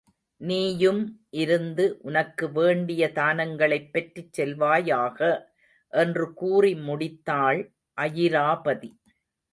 நீயும் 0.41 1.01
இருந்து 1.33 1.99
உனக்கு 2.01 2.51
வேண்டிய 2.51 3.11
தானங்களைப் 3.11 3.93
பெற்றுச் 3.93 4.33
செல்வாயாக 4.37 5.19
என்று 5.93 6.33
கூறி 6.33 6.73
முடித்தாள் 6.81 7.61
அயிராபதி. 7.97 8.91